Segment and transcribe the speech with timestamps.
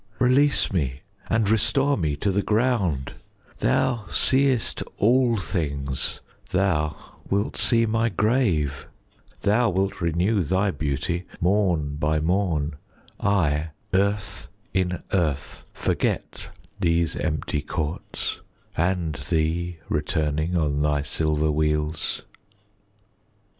[0.17, 3.13] Release me, and restore me to the ground;
[3.59, 8.87] Thou seest all things, thou wilt see my grave:
[9.41, 12.77] Thou wilt renew thy beauty morn by morn;
[13.19, 16.49] I earth in earth forget
[16.79, 18.41] these empty courts,
[18.75, 22.23] And thee returning on thy silver wheels.